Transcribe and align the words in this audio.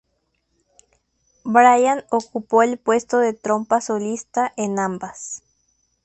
Brain 1.43 2.03
ocupó 2.09 2.63
el 2.63 2.79
puesto 2.79 3.19
de 3.19 3.33
trompa 3.33 3.81
solista 3.81 4.51
en 4.57 4.79
ambas. 4.79 5.43